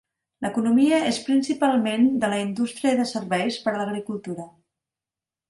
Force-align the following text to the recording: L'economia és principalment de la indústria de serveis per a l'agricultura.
L'economia 0.43 1.01
és 1.09 1.19
principalment 1.27 2.07
de 2.23 2.31
la 2.33 2.39
indústria 2.45 2.95
de 3.01 3.07
serveis 3.11 3.61
per 3.67 3.75
a 3.75 3.77
l'agricultura. 3.83 4.49